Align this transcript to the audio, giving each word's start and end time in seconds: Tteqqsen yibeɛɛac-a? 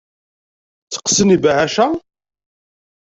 Tteqqsen 0.83 1.31
yibeɛɛac-a? 1.33 1.87